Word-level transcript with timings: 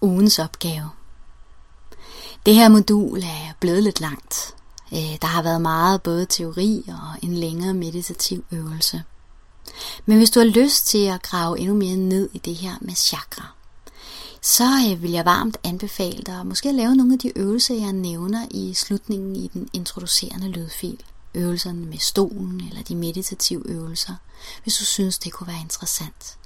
ugens 0.00 0.38
opgave. 0.38 0.90
Det 2.46 2.54
her 2.54 2.68
modul 2.68 3.22
er 3.22 3.52
blevet 3.60 3.82
lidt 3.82 4.00
langt. 4.00 4.54
Øh, 4.92 5.16
der 5.22 5.26
har 5.26 5.42
været 5.42 5.62
meget 5.62 6.02
både 6.02 6.26
teori 6.26 6.84
og 6.88 7.18
en 7.22 7.34
længere 7.34 7.74
meditativ 7.74 8.44
øvelse. 8.52 9.02
Men 10.06 10.16
hvis 10.16 10.30
du 10.30 10.40
har 10.40 10.46
lyst 10.46 10.86
til 10.86 11.06
at 11.06 11.22
grave 11.22 11.58
endnu 11.58 11.74
mere 11.74 11.96
ned 11.96 12.30
i 12.32 12.38
det 12.38 12.54
her 12.54 12.74
med 12.80 12.94
chakra, 12.94 13.46
så 14.42 14.64
øh, 14.90 15.02
vil 15.02 15.10
jeg 15.10 15.24
varmt 15.24 15.58
anbefale 15.64 16.22
dig 16.26 16.40
at 16.40 16.46
måske 16.46 16.72
lave 16.72 16.96
nogle 16.96 17.12
af 17.12 17.18
de 17.18 17.38
øvelser, 17.38 17.74
jeg 17.74 17.92
nævner 17.92 18.46
i 18.50 18.74
slutningen 18.74 19.36
i 19.36 19.50
den 19.54 19.68
introducerende 19.72 20.48
lydfil. 20.48 21.02
Øvelserne 21.34 21.86
med 21.86 21.98
stolen 21.98 22.60
eller 22.68 22.82
de 22.82 22.94
meditative 22.94 23.62
øvelser, 23.68 24.14
hvis 24.62 24.76
du 24.76 24.84
synes, 24.84 25.18
det 25.18 25.32
kunne 25.32 25.46
være 25.46 25.60
interessant. 25.60 26.36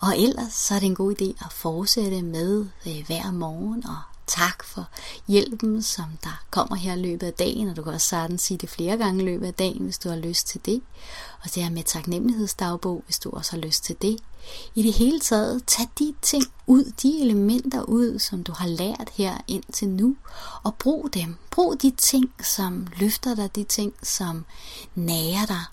Og 0.00 0.18
ellers 0.18 0.52
så 0.52 0.74
er 0.74 0.78
det 0.78 0.86
en 0.86 0.94
god 0.94 1.14
idé 1.20 1.44
at 1.46 1.52
fortsætte 1.52 2.22
med 2.22 2.66
øh, 2.86 3.06
hver 3.06 3.30
morgen 3.30 3.86
og 3.86 3.98
tak 4.28 4.64
for 4.64 4.88
hjælpen, 5.28 5.82
som 5.82 6.04
der 6.24 6.42
kommer 6.50 6.76
her 6.76 6.94
i 6.94 7.00
løbet 7.00 7.26
af 7.26 7.32
dagen, 7.32 7.68
og 7.68 7.76
du 7.76 7.82
kan 7.82 7.92
også 7.92 8.06
sagtens 8.06 8.42
sige 8.42 8.58
det 8.58 8.70
flere 8.70 8.96
gange 8.96 9.22
i 9.22 9.26
løbet 9.26 9.46
af 9.46 9.54
dagen, 9.54 9.84
hvis 9.84 9.98
du 9.98 10.08
har 10.08 10.16
lyst 10.16 10.46
til 10.46 10.60
det. 10.66 10.82
Og 11.44 11.54
det 11.54 11.62
her 11.62 11.70
med 11.70 11.82
taknemmelighedsdagbog, 11.82 13.02
hvis 13.06 13.18
du 13.18 13.30
også 13.30 13.52
har 13.52 13.58
lyst 13.58 13.84
til 13.84 13.96
det. 14.02 14.18
I 14.74 14.82
det 14.82 14.92
hele 14.92 15.20
taget, 15.20 15.62
tag 15.66 15.86
de 15.98 16.14
ting 16.22 16.44
ud, 16.66 16.84
de 17.02 17.20
elementer 17.20 17.82
ud, 17.82 18.18
som 18.18 18.44
du 18.44 18.52
har 18.52 18.68
lært 18.68 19.10
her 19.14 19.38
indtil 19.46 19.88
nu, 19.88 20.16
og 20.62 20.74
brug 20.74 21.08
dem. 21.14 21.36
Brug 21.50 21.82
de 21.82 21.90
ting, 21.90 22.32
som 22.42 22.86
løfter 22.96 23.34
dig, 23.34 23.56
de 23.56 23.64
ting, 23.64 23.92
som 24.02 24.44
nærer 24.94 25.46
dig, 25.46 25.64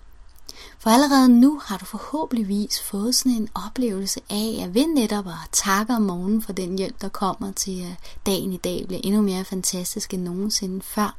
for 0.79 0.89
allerede 0.89 1.29
nu 1.29 1.61
har 1.63 1.77
du 1.77 1.85
forhåbentligvis 1.85 2.81
fået 2.81 3.15
sådan 3.15 3.31
en 3.31 3.49
oplevelse 3.65 4.19
af, 4.29 4.59
at 4.63 4.73
ved 4.73 4.87
netop 4.87 5.27
at 5.27 5.33
takke 5.51 5.93
om 5.93 6.01
morgenen 6.01 6.41
for 6.41 6.53
den 6.53 6.77
hjælp, 6.77 7.01
der 7.01 7.09
kommer 7.09 7.51
til, 7.51 7.81
at 7.81 8.17
dagen 8.25 8.53
i 8.53 8.57
dag 8.57 8.83
bliver 8.87 9.01
endnu 9.03 9.21
mere 9.21 9.45
fantastisk 9.45 10.13
end 10.13 10.23
nogensinde 10.23 10.81
før, 10.81 11.15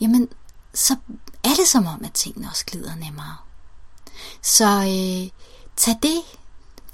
jamen 0.00 0.28
så 0.74 0.96
er 1.44 1.54
det 1.58 1.68
som 1.68 1.86
om, 1.86 2.04
at 2.04 2.12
tingene 2.12 2.48
også 2.48 2.64
glider 2.66 2.94
nemmere. 2.94 3.36
Så 4.42 4.64
øh, 4.64 5.30
tag 5.76 5.96
det 6.02 6.20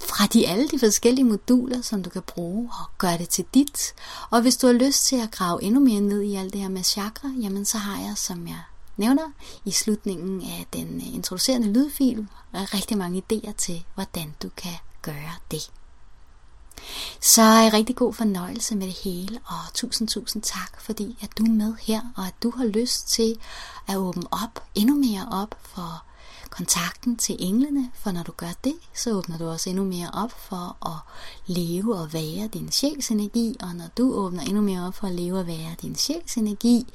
fra 0.01 0.25
de 0.25 0.47
alle 0.47 0.67
de 0.67 0.79
forskellige 0.79 1.25
moduler, 1.25 1.81
som 1.81 2.03
du 2.03 2.09
kan 2.09 2.21
bruge, 2.21 2.69
og 2.79 2.85
gør 2.97 3.17
det 3.17 3.29
til 3.29 3.45
dit. 3.53 3.93
Og 4.29 4.41
hvis 4.41 4.57
du 4.57 4.67
har 4.67 4.73
lyst 4.73 5.05
til 5.05 5.15
at 5.15 5.31
grave 5.31 5.63
endnu 5.63 5.79
mere 5.79 6.01
ned 6.01 6.21
i 6.21 6.35
alt 6.35 6.53
det 6.53 6.61
her 6.61 6.69
med 6.69 6.83
chakra, 6.83 7.29
jamen 7.41 7.65
så 7.65 7.77
har 7.77 8.01
jeg, 8.01 8.13
som 8.17 8.47
jeg 8.47 8.61
nævner 8.97 9.31
i 9.65 9.71
slutningen 9.71 10.41
af 10.41 10.67
den 10.73 10.95
øh, 10.95 11.15
introducerende 11.15 11.73
lydfil 11.73 12.27
rigtig 12.53 12.97
mange 12.97 13.23
idéer 13.31 13.53
til, 13.57 13.85
hvordan 13.95 14.35
du 14.43 14.49
kan 14.57 14.75
gøre 15.01 15.33
det. 15.51 15.71
Så 17.21 17.41
er 17.41 17.73
rigtig 17.73 17.95
god 17.95 18.13
fornøjelse 18.13 18.75
med 18.75 18.87
det 18.87 18.95
hele, 19.03 19.39
og 19.45 19.73
tusind, 19.73 20.07
tusind 20.07 20.41
tak, 20.43 20.81
fordi 20.81 21.17
at 21.21 21.37
du 21.37 21.43
er 21.43 21.49
med 21.49 21.73
her, 21.81 22.01
og 22.15 22.27
at 22.27 22.33
du 22.43 22.51
har 22.57 22.65
lyst 22.65 23.07
til 23.07 23.39
at 23.87 23.97
åbne 23.97 24.23
op, 24.31 24.63
endnu 24.75 24.95
mere 24.95 25.27
op 25.31 25.55
for 25.61 26.03
kontakten 26.57 27.17
til 27.17 27.35
englene, 27.39 27.91
for 27.93 28.11
når 28.11 28.23
du 28.23 28.31
gør 28.31 28.53
det, 28.63 28.73
så 28.93 29.11
åbner 29.11 29.37
du 29.37 29.49
også 29.49 29.69
endnu 29.69 29.83
mere 29.83 30.09
op 30.13 30.31
for 30.31 30.77
at 30.85 30.97
leve 31.45 31.95
og 31.95 32.13
være 32.13 32.47
din 32.47 32.71
sjælsenergi, 32.71 33.55
og 33.59 33.75
når 33.75 33.87
du 33.97 34.13
åbner 34.13 34.41
endnu 34.41 34.61
mere 34.61 34.87
op 34.87 34.95
for 34.95 35.07
at 35.07 35.13
leve 35.13 35.39
og 35.39 35.47
være 35.47 35.75
din 35.81 35.95
sjælsenergi, 35.95 36.87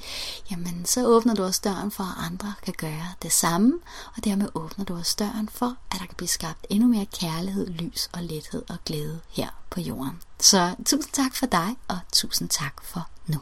jamen 0.51 0.85
så 0.85 1.05
åbner 1.07 1.33
du 1.33 1.43
også 1.43 1.61
døren 1.63 1.91
for, 1.91 2.03
at 2.03 2.25
andre 2.31 2.53
kan 2.63 2.73
gøre 2.77 3.07
det 3.21 3.31
samme, 3.31 3.79
og 4.15 4.23
dermed 4.23 4.49
åbner 4.55 4.85
du 4.85 4.95
også 4.95 5.15
døren 5.19 5.49
for, 5.49 5.75
at 5.91 5.99
der 5.99 6.05
kan 6.05 6.15
blive 6.17 6.27
skabt 6.27 6.65
endnu 6.69 6.87
mere 6.87 7.05
kærlighed, 7.05 7.67
lys 7.67 8.09
og 8.13 8.23
lethed 8.23 8.63
og 8.69 8.77
glæde 8.85 9.19
her 9.29 9.49
på 9.69 9.79
jorden. 9.79 10.21
Så 10.39 10.75
tusind 10.85 11.13
tak 11.13 11.35
for 11.35 11.45
dig, 11.45 11.75
og 11.87 11.99
tusind 12.13 12.49
tak 12.49 12.83
for 12.83 13.07
nu. 13.27 13.39